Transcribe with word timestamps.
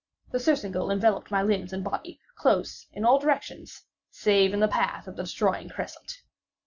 The 0.31 0.39
surcingle 0.39 0.89
enveloped 0.89 1.29
my 1.29 1.43
limbs 1.43 1.73
and 1.73 1.83
body 1.83 2.19
close 2.35 2.87
in 2.91 3.05
all 3.05 3.19
directions—save 3.19 4.51
in 4.51 4.59
the 4.59 4.67
path 4.67 5.07
of 5.07 5.15
the 5.15 5.21
destroying 5.21 5.69
crescent. 5.69 6.23